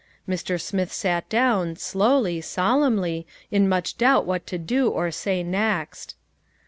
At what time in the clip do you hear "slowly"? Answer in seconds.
1.75-2.41